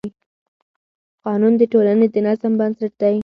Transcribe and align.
قانون 1.25 1.53
د 1.57 1.63
ټولنې 1.71 2.07
د 2.13 2.15
نظم 2.25 2.53
بنسټ 2.59 2.91
دی. 3.01 3.15